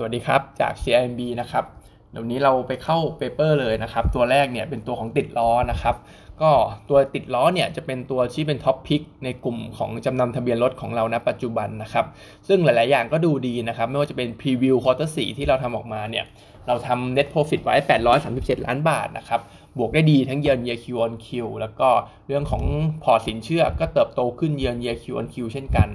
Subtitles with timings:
[0.00, 1.64] สวัสดีครับ จาก CIMB นะครับ
[2.10, 5.96] เดี๋ยวนี้เราไปเข้า paper เลยนะครับ ตัวแรกเนี่ยเป็นตัวของติดล้อนะครับ
[6.42, 6.50] ก็
[6.88, 12.06] ตัวติดล้อเนี่ยจะเป็นตัวที่เป็น top pick ในกลุ่มของจำนำทะเบียนรถของเราณปัจจุบันนะครับ
[12.48, 16.24] ซึ่งหลาย ๆ อย่างก็ดูดีนะครับ ไม่ว่าจะเป็น preview quarter สี่ที่เราทำออกมาเนี่ย
[16.66, 17.74] เราทำ net profit ไว้
[18.22, 19.40] 837 ล้านบาทนะครับ
[19.78, 21.28] บวกได้ดีทั้งเยือน year Q on Q
[21.60, 21.88] แล้วก็
[22.26, 22.62] เรื่องของ
[23.02, 25.90] พอร์ตสินเชื่อก็เติบโตขึ้นเยือน year Q on Q เช่นกัน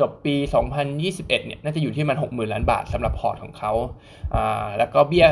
[0.00, 0.34] จบปี
[0.90, 3.72] 2021 เนี่ยน่าจะอยู่ที่มัน 60,000 ล้านบาทสำหรับพอร์ตของเขา
[4.34, 5.26] อ่าแล้วก็เบี้ย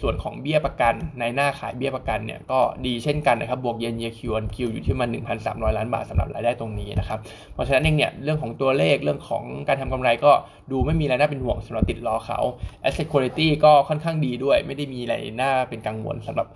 [0.00, 5.08] ส่วนของเบี้ยประกันในหน้าขายเบี้ยประกันเนี่ยก็ดีเช่นกันนะครับบวก year on year Q on Q อยู่ที่มัน
[5.42, 7.18] 1,300 ล้านบาทสำหรับรายได้ตรงนี้นะครับ
[7.54, 10.32] เพราะฉะนั้นเองเนี่ยเรื่องของตัวเลขเรื่องของการทำกำไรก็
[10.70, 12.38] ดูไม่มีอะไรน่าเป็นห่วงสำหรับติดล้อเขา
[12.84, 16.46] asset quality ก็ค่อนข้างดีด้วย ไม่ได้มีอะไรน่าเป็นกังวลสำหรับ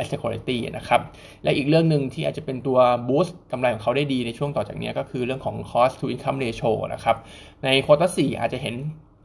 [0.00, 1.00] asset quality นะครับ
[1.42, 7.16] และอีกเรื่องหนึ่งที่อาจจะเป็นตัว boost กำไรของเขาได้ดีในช่วงต่อจากนี้ก็คือเรื่องของ cost to income ratio นะครับ
[7.64, 8.76] ใน quarter สี่อาจจะเห็น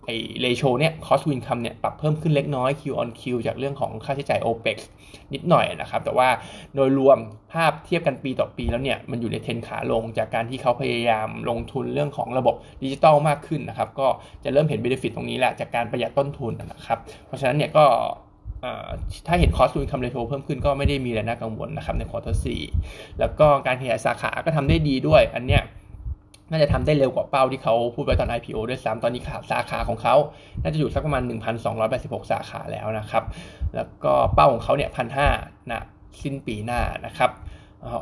[0.06, 4.78] ไอ้ ratio เนี่ย cost to income เนี่ยปรับเพิ่มขึ้นเล็กน้อย Q on Q จากเรื่องของค่าใช้จ่าย OPEX
[5.34, 6.30] นิดหน่อยนะครับ แต่ว่า
[6.76, 7.18] โดยรวม
[7.54, 14.08] ภาพเทียบกันปีต่อปีแล้วเนี่ยมันอยู่ในเทรนขาลงจากการที่เขาพยายามลงทุนเรื่องของระบบดิจิตอลมากขึ้นนะครับ ก็
[14.44, 17.86] จะเริ่มเห็น benefit ตรงนี้แหละจากการประหยัดต้นทุนนะครับ เพราะฉะนั้นเนี่ยก็
[19.28, 22.62] ถ้าเห็น cost to income ratio เพิ่มขึ้นก็ไม่ได้มีอะไรน่ากังวลนะครับใน quarter สี่
[23.20, 25.64] แล้วก็การขยายสาขาก็ทำได้ดีด้วย อันเนี้ย
[26.52, 30.16] น่าจะทำได้เร็วกว่าเป้าที่เขาพูดไว้ตอน IPO ด้วยซ้ำตอนนี้ขาสาขาของเขา
[30.62, 31.24] น่าจะอยู่สักประมาณ
[31.78, 33.24] 1,286 สาขาแล้วนะครับ
[33.76, 35.30] แล้วก็เป้าของเขาเนี่ยพันห้า
[35.72, 35.82] นะ
[36.24, 37.32] สิ้นปีหน้านะครับ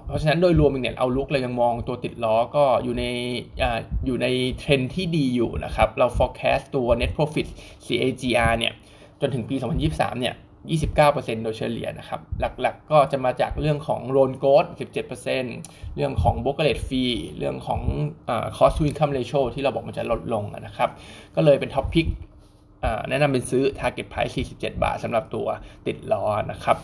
[0.08, 3.04] เพราะฉะนั้นโดยรวมเนี่ย outlook เลยยังมองตัวติดล้อก็อยู่ใน
[3.62, 3.64] อ
[4.06, 4.28] อยู่ใน
[4.60, 7.48] เทรนที่ดีอยู่นะครับ เรา forecast ตัว net profit
[7.86, 8.74] CAGR เนี่ย
[9.22, 9.56] จนถึงปี
[9.88, 10.36] 2023 เนี่ย
[10.74, 12.22] 29%โดยเฉลี่ยนะครับ
[12.62, 14.66] หลักๆก็จะมาจากเรื่องของ loan growth
[15.32, 17.04] 17%เรื่องของ brokerage fee
[17.38, 17.82] เรื่องของ
[18.56, 20.90] คอ cost to income ratio ที่เราบอกมันจะลดลงนะครับ
[21.36, 22.08] ก็เลยเป็น top pick
[23.10, 25.48] แนะนำเป็นซื้อ target price 47 บาทสำหรับตัว
[25.88, 26.78] ติดล้อนะครับ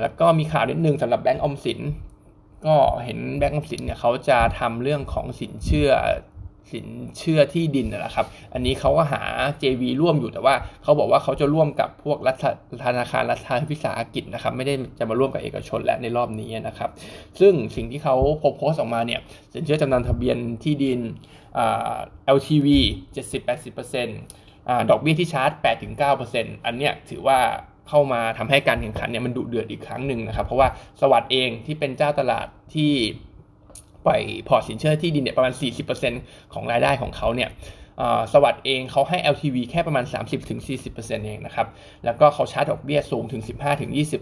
[0.00, 1.80] แล้วก็มีข่าวนิดนึงสำหรับแบงก์ออมสิน
[2.66, 5.90] ก็เห็นแบงก์ออมสินเนี่ยเขาจะทำเรื่องของสินเชื่อ
[6.72, 6.86] สิน
[7.18, 9.22] เชื่อที่ดินนะครับ อันนี้เขาก็หา
[9.62, 12.44] JV ร่วมอยู่แต่ว่าเขาบอกว่าเขาจะร่วมกับพวกรัฐ
[12.84, 16.90] ธนาคารรัฐวิสาหกิจนะครับ ไม่ได้จะมาร่วมกับเอกชนและในรอบนี้นะครับ
[17.40, 18.16] ซึ่งสิ่งที่เขา
[18.56, 19.20] โพสต์ออกมาเนี่ย
[19.52, 21.00] สินเชื่อจำนำทะเบียนที่ดิน
[22.36, 22.66] LTV
[23.16, 25.50] 70-80%ดอกเบี้ยที่ชาร์จ
[26.08, 27.38] 8-9%อันเนี้ยถือว่า
[27.88, 30.68] เข้ามาทำให้การแข่งขันเนี่ยมันดุเดือดอีกครั้งหนึ่งนะครับ เพราะว่า
[31.00, 32.92] สวัสด์เองที่เป็นเจ้าตลาดที่
[34.08, 35.52] ปล่อยพอร์ตสินเชื่อที่ดินเนี่ยประมาณ
[36.02, 37.50] 40%ของรายได้ของเขาเนี่ย
[38.32, 40.04] สวัสด์เองเขาให้ LTV แค่ประมาณ
[40.64, 41.66] 30-40%เองนะครับ
[42.04, 43.42] แล้วก็เขาชาร์จดอกเบี้ยสูงถึง
[44.00, 44.20] 15-20%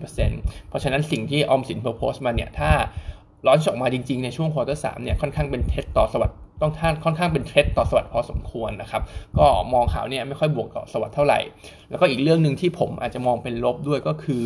[0.68, 2.70] เพราะฉะนั้นสิ่งที่ออมสินโพสต์มาเนี่ย ถ้า
[3.46, 9.02] ร้อนออกมาจริงๆ ในช่วงควอเตอร์สเนี่ยค่อนข้างเป็นเทสต่อสวัสด์ต้องท่านค่อนข้างเป็นเทรดต่อสวัสด์พอสมควรนะครับ
[9.38, 11.40] ก็มองข่าวเนี่ยไม่ค่อยบวกต่อสวัสด์เท่าไหร่
[11.90, 14.44] แล้วก็อีกเรื่องหนึ่งที่ผมอาจจะมองเป็นลบด้วยก็คือ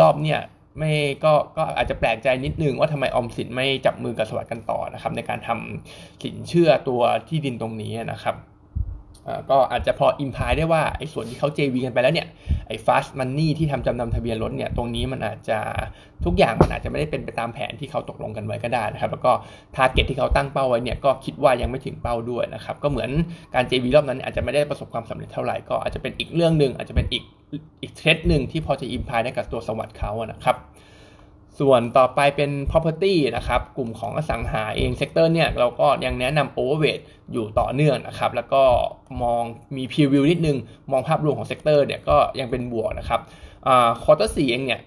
[0.00, 0.40] รอบเนี่ย
[0.78, 0.92] ไม่
[1.24, 8.36] ก็ก็อาจจะแปลกใจนิดนึงว่าทำไมออมสินไม่จับมือกับสวัสดิ์กันต่อนะครับ ในการทำสินเชื่อตัวที่ดินตรงนี้นะครับ
[9.50, 12.28] ก็อาจจะพออิมพายได้ว่าไอ้ส่วนที่เขา JV กันไปแล้วเนี่ย
[12.68, 15.58] ไอ้ fast money ที่ทำจำนำทะเบียนรถเนี่ยตรงนี้มันอาจจะ
[16.24, 19.32] ทุกอย่างมันอาจจะไม่ได้เป็นไปตามแผนที่เขาตกลงกันไว้ก็ได้นะครับ แล้วก็
[19.76, 23.10] target ที่เขาตั้งเป้าไว้เนี่ยก็คิดว่ายังไม่ถึงเป้าด้วยนะครับก็เหมือน
[23.54, 27.24] การ JV รอบนั้นอาจจะไม่ได้ประสบความสำเร็จเท่าไหร่ก็อาจจะเป็นอีกเรื่องหนึ่งอาจจะเป็นอีก
[27.82, 30.56] อีก threat หนึ่งที่พอจะ imply ได้กับตัวสวัสดิ์เขานะครับ
[31.60, 38.62] ส่วนต่อไปเป็น property นะครับ กลุ่มของอสังหาเอง sector เนี่ยเราก็ยังแนะนำ overweight อยู่ต่อเนื่องนะครับ แล้วก็
[39.22, 39.42] มอง
[39.76, 40.56] มี preview นิดนึง
[40.90, 43.20] มองภาพรวมของ sector เนี่ยก็ยังเป็นบวกนะครับ
[44.02, 44.80] quarter สี่เองเนี่ย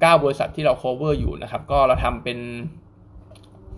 [0.00, 2.38] เก้าบริษัทที่เรา cover อยู่นะครับ ก็เราทำเป็น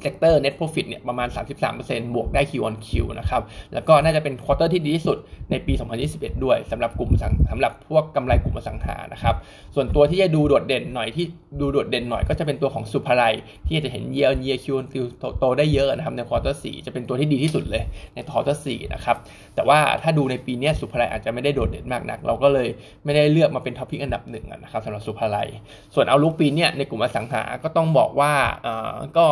[0.03, 1.29] sector net profit เนี่ยประมาณ
[1.71, 2.89] 33%บวกได้ Q on Q
[3.19, 3.43] นะครับ
[3.75, 5.19] แล้วก็น่าจะเป็น quarter ที่ดีที่สุด
[5.51, 5.73] ในปี
[6.09, 7.11] 2021 ด้วยสำหรับกลุ่ม
[7.51, 9.35] สำหรับพวกกำไรกลุ่มอสังหานะครับ
[9.75, 11.25] ส่วนตัวที่จะดูโดดเด่นหน่อยที่
[11.61, 13.35] ดูโดดเด่นหน่อยก็จะเป็นตัวของศุภาลัย
[13.67, 14.95] ที่จะเห็น year on year Q on Q
[15.39, 17.83] โตได้เยอะนะครับใน quarter 4จะเป็นตัวที่ดีที่สุดเลย
[18.15, 19.17] ใน quarter 4นะครับ
[19.55, 22.69] แต่ว่าถ้าดูในปีนี้ศุภาลัยอาจจะไม่ได้โดดเด่นมากนัก เราก็เลย
[23.05, 25.49] ไม่ได้เลือกมาเป็น top pick อันดับหนึ่งนะครับสำหรับศุภาลัย
[25.95, 28.33] ส่วน outlook ปีนี้ในกลุ่มอสังหาก็ต้องบอกว่า
[29.19, 29.27] ก็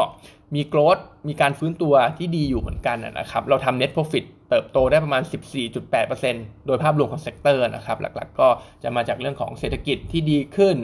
[0.55, 0.99] มี growth
[1.29, 5.23] มีการฟื้นตัวที่ดีอยู่เหมือนกันนะครับ เราทำ net profit เติบโตได้ประมาณ
[5.95, 8.49] 14.8%โดยภาพรวมของ sector นะครับ หลักๆ ก็
[8.83, 10.77] จะมาจากเรื่องของเศรษฐกิจที่ดีขึ้น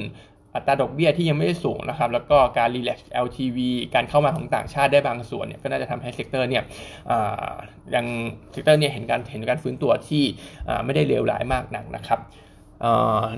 [0.55, 3.58] อัตราดอกเบี้ยที่ยังไม่ได้สูงนะครับ แล้วก็การ relax LTV
[3.94, 6.62] การเข้ามาของต่างชาติได้บางส่วนเนี่ย ก็น่าจะทำให้ sector เนี่ย
[7.94, 8.06] ยัง
[8.52, 10.25] sector เนี่ยเห็นการเห็นการฟื้นตัวที่
[10.84, 12.20] ไม่ได้เลวร้ายมากนักนะครับ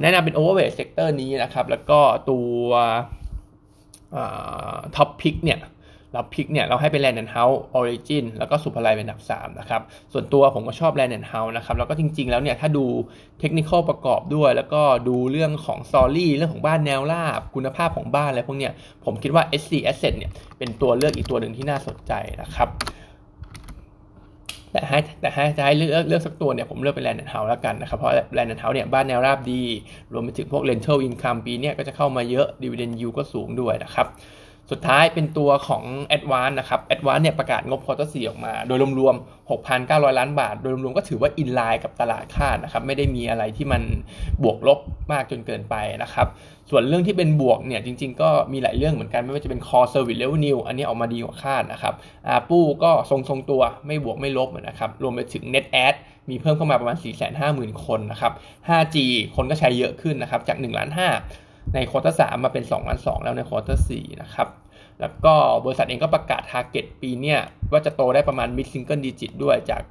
[0.03, 2.01] แนะนำเป็น overweight sector นี้นะครับ แล้วก็
[2.31, 2.67] ตัว
[4.97, 5.59] top pick เนี่ย
[6.13, 9.83] เรา pick เนี่ยเราให้เป็น Land and House Origin แล้วก็ ศุภาลัย เป็นอันดับ3นะครับ
[10.13, 12.85] ส่วนตัวผมก็ชอบ Land and House นะครับแล้วก็จริง ๆ แล้วเนี่ยถ้าดู
[13.41, 18.73] เทคนิคประกอบด้วย แล้วก็ดูเรื่องของ Story เรื่องของบ้านแนวราบ คุณภาพของบ้านอะไรพวกเนี้ย
[19.05, 22.13] ผมคิดว่า SC Asset เนี่ยเป็นตัวเลือกอีกตัวหนึ่งที่น่าสนใจ
[22.43, 22.71] นะครับ
[24.73, 29.63] แต่ให้แต่ให้จะให้เลือกเลือกสักตัวเนี่ยผมเลือกเป็นแลนด์เฮาส์แล้วกันนะครับเพราะแลนด์เฮาส์เนี่ยบ้านแนวราบดี
[30.13, 34.07] รวมไปถึงพวก rental income ปีเนี้ก็จะเข้ามาเยอะ dividend yield ก็สูงด้วยนะครับ
[34.71, 35.85] สุดท้ายเป็นตัวของ
[36.17, 37.23] a d v a n c e นะครับ a d v a n c e
[37.23, 43.83] เนี่ยประกาศงบ quarter สี่ออกมา โดยรวมๆ 6,900 ล้านบาท โดยรวมๆ ก็ถือว่า in line กับตลาดคาดนะครับ ไม่ได้มีอะไรที่มัน
[44.43, 44.79] บวกลบ
[45.13, 46.27] มากจนเกินไปนะครับ
[46.71, 51.95] ส่วนเรื่องที่เป็นบวกเนี่ยจริงๆ ก็มีหลายเรื่องเหมือนกัน ไม่ว่าจะเป็น core service revenue อันนี้ออกมาดีกว่าคาดนะครับ
[52.29, 55.95] ARPU ก็ทรงๆตัวไม่บวกไม่ลบนะครับ รวมไปถึง net add
[56.31, 56.97] มีเพิ่มเข้ามาประมาณ
[57.41, 58.33] 450,000 คนนะครับ
[58.69, 58.97] 5G
[59.37, 63.91] คนก็ใช้เยอะขึ้นนะครับจาก1ล้าน5 ใน quarter 3มาเป็น 2 ล้าน 2 แล้วใน quarter สี่
[64.23, 64.49] นะครับ
[65.01, 65.35] แล้วก็
[65.65, 67.39] บริษัทเองก็ประกาศ target ปีเนี้ย
[67.73, 69.83] ว่าจะโตได้ประมาณ mid single digit ด้วยจาก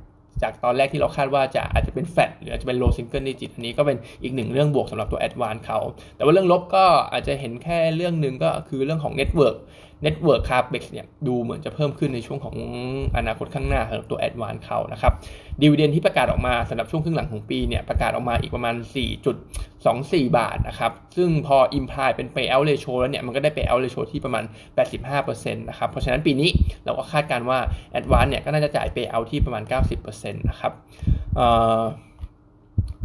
[0.42, 5.80] จากตอนแรกที่เราคาดว่าจะอาจจะเป็นแฟดหรืออาจจะเป็น low single digit อันนี้ก็เป็นอีกหนึ่งเรื่องบวกสำหรับตัว ADVANC เขา
[6.16, 9.58] แต่ว่าเรื่องลบก็อาจจะเห็นแค่เรื่องหนึ่งก็คือเรื่องของ network
[10.06, 12.56] network capex เนี่ยดูเหมือนจะเพิ่มขึ้นในช่วงของ
[13.18, 15.14] อนาคตข้างหน้าสำหรับตัว advance เขานะครับ
[15.62, 18.76] ดีเวเดนที่ประกาศออกมาสำหรับช่วงครึ่งหลังของปีเนี่ยประกาศออกมาอีกประมาณ
[19.56, 24.44] 4.24 บาทนะครับซึ่งพอ imply เป็น payout ratio แล้วเนี่ยมันก็ได้ payout ratio ที่ประมาณ
[25.02, 26.50] 85%นะครับเพราะฉะนั้นปีนี้
[26.86, 27.60] เราก็คาดการว่า
[28.00, 29.64] advance เนี่ยก็น่าจะจ่าย payout ที่ประมาณ
[30.04, 30.74] 90%นะครับ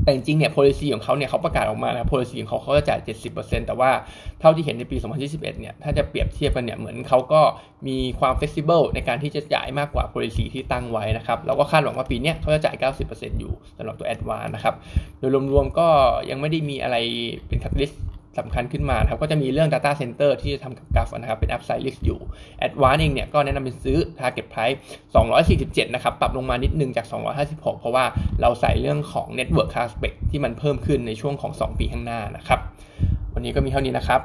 [0.04, 3.00] แต่จริงๆเนี่ย policy ของเขาเนี่ยเขาประกาศออกมาแล้ว policy ของเขาเขาจะจ่าย
[3.30, 3.90] 70%แต่ว่า
[4.40, 7.42] เท่าที่เห็นในปี 2021 เนี่ย ถ้าจะเปรียบเทียบกันเนี่ย เหมือนเขาก็
[7.86, 12.76] มีความ flexible ในการที่จะจ่ายมากกว่า policy ที่ตั้งไว้นะครับ เราก็คาดหวังว่าปีนี้เขาจะจ่าย
[13.08, 14.74] 90%อยู่สำหรับตัว advance นะครับ
[15.18, 15.88] โดยรวมๆก็
[16.30, 16.96] ยังไม่ได้มีอะไร
[17.46, 17.96] เป็น catalyst
[18.38, 22.20] สำคัญขึ้นมาครับก็จะมีเรื่อง Data Center ที่จะทำกับกัฟนะครับเป็น Upside Risk อยู่
[22.66, 24.76] Advance เองเนี่ยก็แนะนำเป็นซื้อ Target Price
[25.34, 27.06] 247 นะครับ ปรับลงมานิดนึงจาก
[27.42, 28.04] 256 เพราะว่า
[28.40, 32.60] เราใส่เรื่องของ Network Aspect ที่มันเพิ่มขึ้นในช่วงของ 2 ปีข้างหน้านะครับ
[33.34, 34.20] วันนี้ก็มีเท่านี้นะครับ